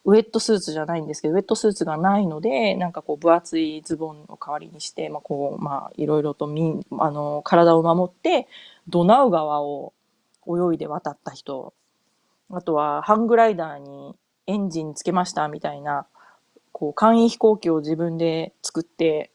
[0.04, 8.48] ウェットスーツじゃないんですけど、ウェットスーツがないので、なんかこう分厚いズボンの代わりにして、まあこう、まあいろいろとみあの、体を守って、
[8.88, 9.92] ドナウ川を
[10.46, 11.74] 泳いで渡った人、
[12.50, 16.06] あとはハングライダーにエンジンつけましたみたいな、
[16.72, 19.30] こう簡易飛行機を自分で作って、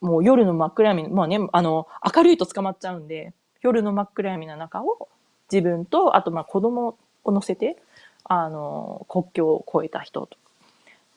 [0.00, 5.08] もう夜の真っ暗闇、まあね、あの、明るいと捕まっちゃうんで、夜の真っ暗闇の中を
[5.50, 7.80] 自分と、あとまあ子供を乗せて、
[8.24, 10.36] あの、国境を越えた人と。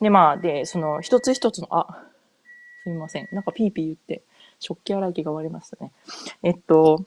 [0.00, 2.04] で、まあ、で、その一つ一つの、あ、
[2.82, 3.28] すみません。
[3.32, 4.22] なんかピーピー言って、
[4.58, 5.92] 食器洗い機が割れましたね。
[6.42, 7.04] えっと、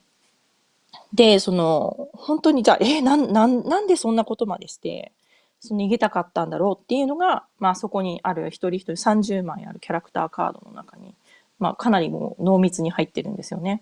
[1.14, 5.12] で、その、本当にじゃあ、えなん、なん、なんでそんなことまでして、
[5.60, 11.14] その逃げたかったんだろうっていうのが、まあそこにある一人一人30枚あるキャラクターカードの中に、
[11.60, 13.82] まあかなりもう濃密に入ってるんですよね。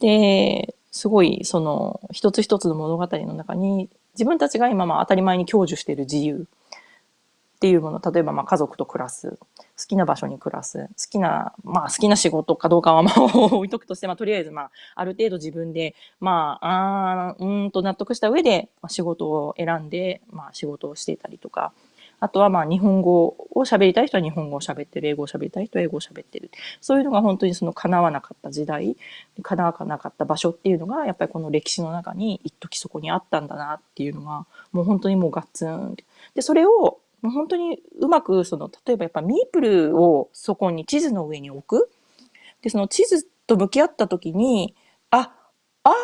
[0.00, 6.48] で、すごいその一つ一つの物語の中に自分たちが今まあ当たり前に享受している自由。
[7.58, 9.38] っていうもの、例えばまあ家族と暮らす、好
[9.88, 21.72] きな場所に暮らす、好きな、まあ好きな仕事かどうかはまあ 置いとくとして、まあとりあえずまあある程度自分で、まあ、あうんと納得した上で、まあ、仕事を選んで、まあ仕事をしていたりとか、
[22.20, 26.50] あとはまあ日本語を喋りたい人は日本語を喋ってる、英語を喋りたい人は英語を喋ってる。
[26.80, 28.96] そういうのが本当にその叶わなかった時代、
[29.42, 35.96] 叶わなかった場所っていうのが、やっぱりこの歴史の中に一時そこにあったんだなっていうのが、もう本当にもうガッツン。
[36.34, 41.90] で、それをもう本当にうまく、その、例えばやっぱミープルをそこに地図の上に置く。
[42.62, 44.74] で、その地図と向き合った時に、
[45.10, 45.32] あ、
[45.84, 45.94] ああ、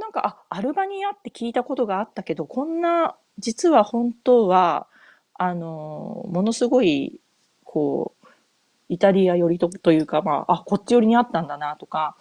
[0.00, 4.86] なんか、あ、アルバニアって聞いたことがあったけど、こんな実は本当は、
[5.38, 7.20] あの、ものすごい、
[7.64, 8.26] こう、
[8.88, 12.16] イタリア寄りとというか、まあ、あ、こっち寄りにあったんだなとか、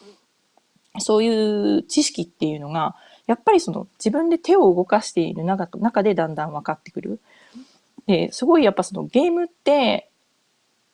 [1.00, 7.20] そういう知識っていうのが、やっぱりその自分で手を動かしている中中でだんだん分かってくる。
[8.06, 10.10] で、すごいやっぱそのゲームって、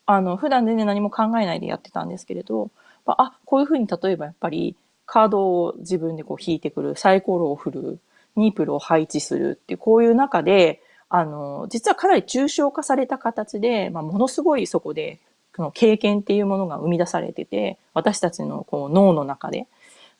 [0.06, 2.70] あの、普段全然何も考えないでやってたんですけれど、
[3.06, 7.98] あ、こういうふうに例えばやっぱりカードを自分でこう引いてくる、サイコロを振る、
[8.36, 10.82] ニープルを配置するっていう、こういう中で、
[11.16, 15.20] あの、実はかなり抽象化された形で、まあ、ものすごいそこで、
[15.56, 19.68] この経験っていうものが生み出されてて、私たちのこう脳の中で、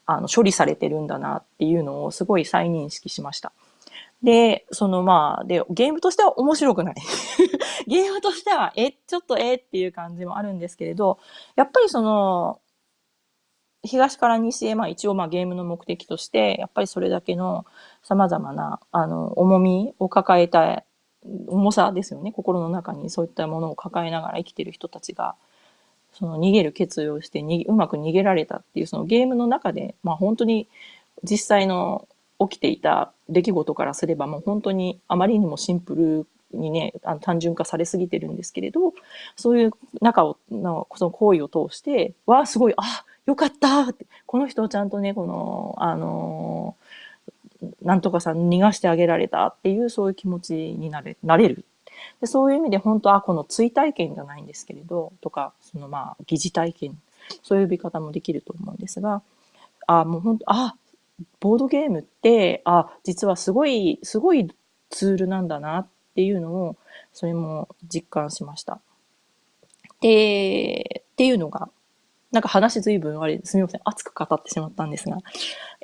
[0.07, 3.51] あの、処理されてるんだなっていうのをすごい再認識しました。
[4.23, 6.95] で、そのまあ、で、ゲームとしては面白くない。
[7.89, 11.19] ゲームとしては、え、ちょっとえっていう感じもあるんですけれど、
[11.57, 12.61] やっぱりその、
[13.83, 17.67] 東から西へ、まあ一応まあゲームの目的として、やっぱりそれだけの
[18.05, 20.85] 様々な、あの、重みを抱えた、
[21.49, 22.33] 重さですよね。
[22.33, 25.35] 心の中にそういったものを抱えながら生きてる人たちが、
[26.13, 30.69] その逃げる決意をしてにうまく逃げられたっていうそのゲームの中で、まあ本当に
[31.25, 32.07] 実際の
[32.39, 38.93] 起きていた出来事からすればもう本当にあまりにもシンプルにね、あの単純化されすぎてるんですけれど、
[39.37, 46.77] そういう中を、のその行為を通して、わあ、すごい、あ、よかったって、この人をちゃんとね、この、あの
[47.83, 51.65] なんとかさん逃がしてあげられたっていう、そういう気持ちになれ、なれる
[52.21, 57.01] でそういう意味で本当はこの追体験じゃないんですけれど、とか、そのまあ、疑似体験、
[57.43, 59.23] そういう呼び方もできると思うんですが、
[59.87, 60.77] あ、もう本当、あ、
[61.41, 64.51] ボードゲームって、あ、実はすごい、すごい
[64.91, 66.77] ツールなんだなっていうのを、
[67.13, 68.81] それも実感しました。
[70.01, 71.69] で、っていうのが、
[72.33, 75.19] なんか話随分あれ、すみません、熱く語ってしまったんですが、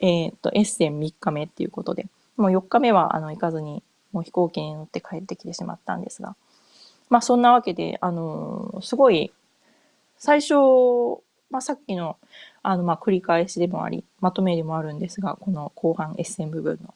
[0.01, 3.83] えっ、と、エッセン3日目っていうことで、もう4日目はあの行かずに
[4.13, 6.37] もう飛行機に乗って帰ってきてしまったんですが、
[7.11, 9.33] まあそんなわけで、あのー、すごい、
[10.19, 10.55] 最初、
[11.51, 12.17] まあさっきの、
[12.63, 16.95] あの、まあ繰り返しでもあり、まとめでもあるんですが、この後半エッセン部分の。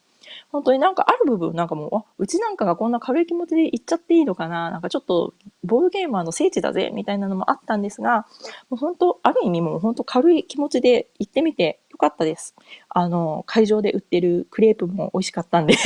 [0.50, 8.26] 本当になんかある部分なんかもう、あ、うちなんかがこんな軽い気持ちで行っちゃっていいのかななんかちょっと、ボードゲーマーの聖地だぜみたいなのもあったんですが、
[8.70, 12.56] もう本当、ある意味もう本当軽い気持ちで行ってみてよかったです。
[12.88, 15.76] あの、会場で売ってるクレープも美味しかったんで。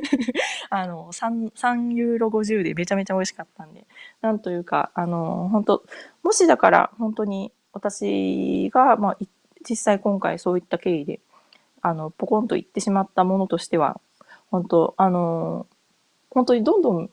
[0.70, 3.86] あの、3、3ユーロ50でめちゃめちゃ美味しかったんで、
[4.22, 5.84] なんというか、あの、本当
[6.22, 9.18] もしだから本当に私が、まあ、
[9.68, 11.20] 実際今回そういった経緯で、
[11.82, 14.00] あの、ポコンと言ってしまったものとしては、
[14.50, 15.66] 本当あの、
[16.30, 17.10] 本当にどんどん、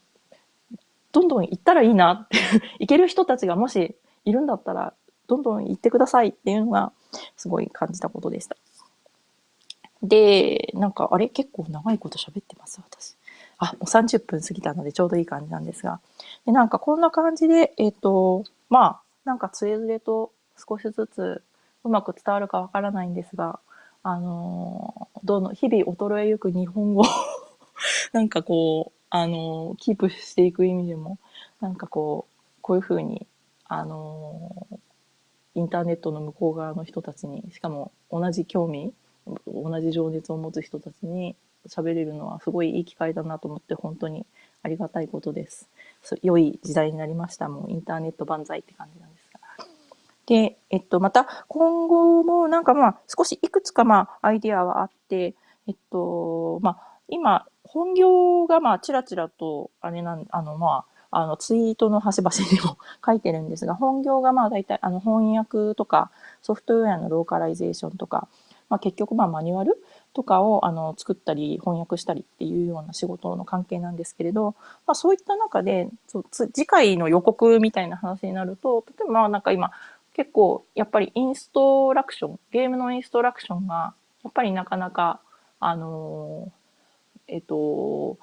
[1.11, 2.37] どんどん行ったらいいなって。
[2.79, 4.93] 行ける人たちがもしいるんだったら、
[5.27, 6.93] どんどん行ってくださいっていうのが、
[7.37, 8.55] すごい感じたことでした。
[10.01, 11.27] で、なんか、あれ？
[11.27, 13.15] 結構長いこと喋ってます、私。
[13.57, 15.99] あ、もう30分過ぎたのでちょうどいい感じなんですが。
[16.45, 21.43] で、なんかこんな感じで、えっ、ー、と、まあ、なんかつれづれと少しずつ
[21.83, 23.59] うまく伝わるかわからないんですが、
[24.01, 27.03] あのどの、日々衰えゆく日本語
[28.13, 31.17] なんかこう、あのキープしていく意味でも、
[31.59, 33.27] なんかこう、こういうふうに、
[33.65, 34.67] あの
[35.59, 38.93] インターネットの向こう側の人たちに、しかも同じ興味、
[39.45, 41.35] 同じ情熱を持つ人たちに
[41.67, 44.25] 喋れるのはすごいいい機会だなと思って本当に
[44.63, 45.69] ありがたいことです。
[46.23, 47.49] 良い時代になりました。
[47.49, 49.39] もうインターネット万歳って感じなんですが。
[50.25, 55.35] で、えっと、また今後もなんかまあ少しいくつかまあアイディアはあって、
[55.67, 68.27] えっと、まあ今本業がまあちらちらとあれなん、あのまああのツイートの端々にも書いてるんですが、本業がまあ大体あの翻訳とかソフトウェアのローカライゼーションとか、
[68.69, 69.81] まあ、結局まあマニュアル
[70.13, 75.89] とかをあの作ったり翻訳したりっていうような仕事の関係なんですけれど、まあ、そういった中で
[76.53, 79.71] 次回の予告みたいな話になると例えばまあなんか今
[80.13, 83.93] 結構やっぱりインストラクションゲームのインストラクションが
[84.23, 85.21] やっぱりなかなか
[85.59, 86.51] あの
[87.27, 88.17] えっと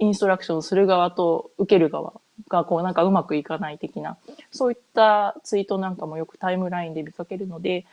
[0.00, 2.14] インストラクションする側と受ける側
[2.48, 4.16] がこうなんかうまくいかない的な
[4.50, 7.86] そういったツイートなんかもよくタイムラインで見かけるので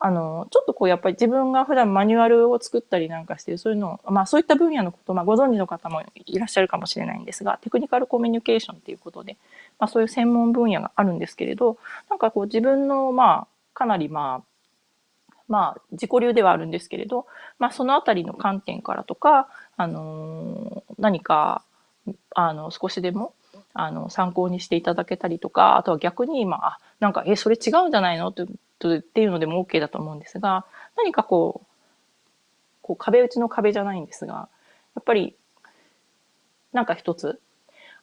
[0.00, 9.36] あの、ちょっとこうやっぱり自分が普段マニュアルを作ったりなんかして、そういうのまあそういった分野のこと、まあご存知の方もいらっしゃるかもしれないんですが、テクニカルコミュニケーションっていうことで、
[9.78, 11.78] まあそういう専門分野があるんですけれど、
[12.08, 17.26] なんかこう自分のまあかなりまあ、まあ自己流ではあるんですけれど、
[17.58, 21.62] まあそのあたりの観点からとか、あの、何か、
[22.34, 23.32] あの、少しでも、
[23.72, 28.28] あの、参考にしていただけたりとか、あとは逆に、まあ、なんか、え、それ違うんじゃないの？
[28.28, 30.66] ってっていうのでも OK だと思うんですが、
[30.96, 31.66] 何かこう、
[32.82, 34.48] こう壁打ちの壁じゃないんですが、
[34.94, 35.36] やっぱり
[36.72, 37.40] なんか一つ、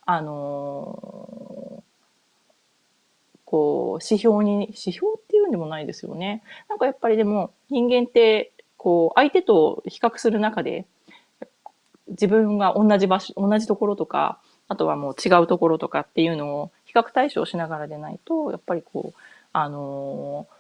[0.06, 1.82] あのー
[3.46, 6.42] こう、指標に、指標っていうんでもないですよね。
[6.68, 10.86] なんかやっぱりでも人間って、こう、相手と比較する中で、
[12.10, 19.20] 自分が同じ場所、同じところとか、あとはもう違うところとかっていうのを比較対象しながらでないと、やっぱりこう、
[19.54, 20.56] あのー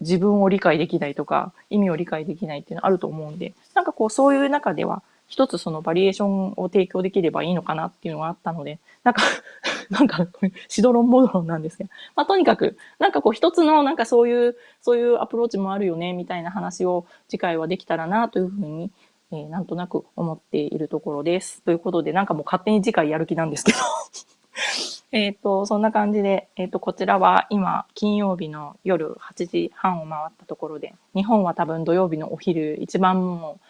[0.00, 9.22] 自分を理解できないとか、意味を理解できないっていうのはあると思うんで、なんかこう、そういう中では、一つそのバリエーションを提供できればいいのかなっていうのがあったので、なんか
[9.90, 10.26] なんか、
[10.68, 18.90] しどろんもどろんなんですが、まあ、とにかく、なんかこう一つのなんかそういう、そういうアプローチもあるよね、みたいな話を次回はできたらなというふうに、
[19.34, 21.62] えー、なんとなく思っているところです。
[21.62, 23.78] ということで、なんかもう勝手に次回やる気なんですけど
[25.10, 33.60] えっと、そんな感じで、えっ、ー、と、こちらは今、金曜日の夜8時半を回ったところで、日本は多分土曜日のお昼、一番も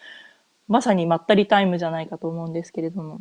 [0.69, 3.21] う、まさにまったりタイムじゃないかと思うんですけれども、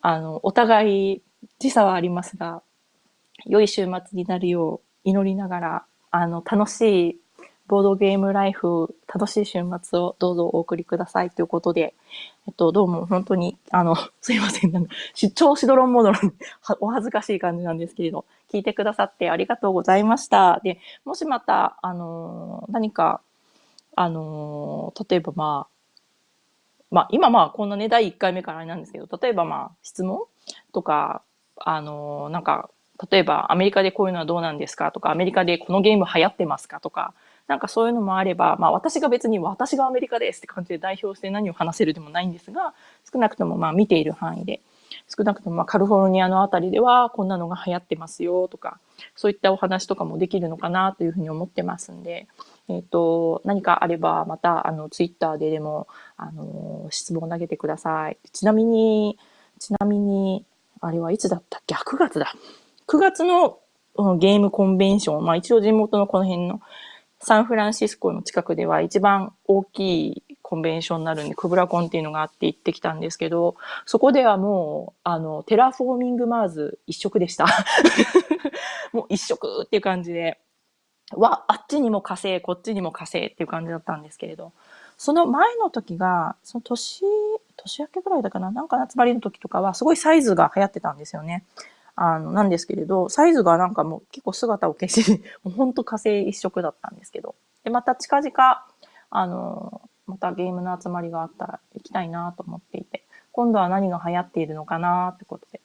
[0.00, 1.22] あの、お互い
[1.58, 2.62] 時差はありますが、
[3.44, 7.20] 良い週末になるよう祈りながら、あの、楽しい
[7.68, 11.94] ボードゲームライフ、楽しい週末をどうぞお送りくださいということで、
[12.46, 14.94] えっと、どうも本当に、あの、 すいません、なんか、
[15.34, 16.34] 超しどろんもどろん、
[16.80, 20.60] お恥ずかしい感じなんですけれど、聞いてくださってありがとうございました。
[20.62, 23.20] で、もしまた、あの、何か、
[23.96, 25.76] あの、例えばまあ、
[26.90, 30.22] まあ、今まあ、こんなね、第1回目からなんですけど、例えばまあ、質問
[30.72, 31.22] とか、
[31.58, 32.70] あの、なんか、
[33.10, 37.12] 例えばアメリカでこういうのはどうなんですかとか、アメリカでこのゲーム流行ってますかとか、
[37.48, 42.74] なんかそういうのもあれば、まあ私が別に私がアメリカですって感じで代表して何を話せるでもないんですが、
[43.10, 44.60] 少なくともまあ見ている範囲で、
[45.14, 48.78] 少なくともまあカリフォルニアのあたりではこんなのが流行ってますよとか、
[49.14, 52.26] そういったお話とかもできるのかなというふうに思ってますんで、
[52.68, 55.86] えっ、ー、と、何かあればまたあのツイッターででも、
[56.16, 58.18] あの、質問を投げてください。
[58.32, 59.18] ちなみに、
[59.58, 60.44] ちなみに、
[60.80, 61.58] あれはいつだった？
[61.58, 62.34] っけ ?9 月だ。
[62.88, 63.58] 9月の
[64.18, 66.60] ゲームコンベンション、まあ一応地元のこの辺の
[67.26, 77.46] サンフランシスコの近くでは一番大きいコンベンションになるんで、クブラコンっていうのがあって行ってきたんですけど、そこではもう、あの、 Terraforming Mars 一色でした。
[78.94, 80.38] もう一色っていう感じで、
[81.16, 84.52] わ、あっちにも火星、こっちにも火星っていう感じだったんですけれど、
[84.96, 87.02] その前の時が、その年、
[87.56, 91.44] 年明けぐらいだかななんか夏場りの時とかは、すごいサイズが流行ってたんですよね。
[91.96, 97.34] あの、なんですけれど、サイズがなんかもう結構姿を消し、 もうほんと火星一色だったんですけど。
[97.64, 98.66] で、また近々、
[99.10, 105.60] あの、またゲームの集まりがあったら行きたいなと思っていて、今度は何が流行っているのかなってことで、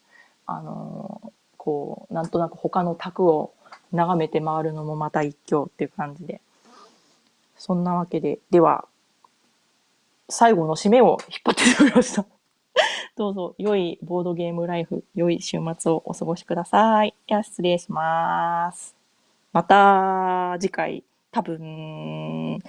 [0.48, 3.54] あの、こう、なんとなく他の卓を
[3.92, 6.42] 眺めて回るのもまた一興っていう感じで。
[7.58, 8.86] そんなわけで、では、
[10.30, 12.26] 最後の締めを引っ張ってしまいました。
[13.16, 17.14] どうぞ良いボードゲームライフ、良い週末をお過ごしください。
[17.28, 18.96] では失礼します。
[19.54, 22.60] また次回、多分、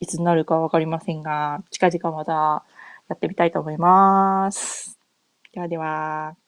[0.00, 2.64] いつになるかわかりませんが、近々また
[3.08, 4.98] やってみたいと思います。
[5.52, 6.39] ではでは。